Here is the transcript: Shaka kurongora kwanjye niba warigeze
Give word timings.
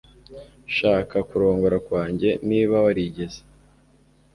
Shaka 0.75 1.17
kurongora 1.29 1.77
kwanjye 1.87 2.29
niba 2.49 2.75
warigeze 2.85 3.39